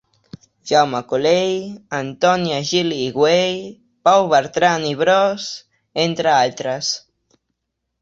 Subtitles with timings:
[0.69, 1.67] Jaume Collell,
[1.97, 3.61] Antònia Gili i Güell,
[4.09, 5.49] Pau Bertran i Bros,
[6.09, 6.95] entre altres.